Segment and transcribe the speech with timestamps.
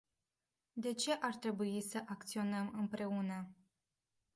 [0.73, 3.51] De ce ar trebui să acționăm împreună?